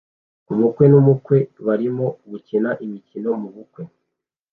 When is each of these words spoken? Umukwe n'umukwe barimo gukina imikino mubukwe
Umukwe 0.53 0.83
n'umukwe 0.91 1.37
barimo 1.65 2.07
gukina 2.29 2.69
imikino 2.85 3.29
mubukwe 3.41 3.83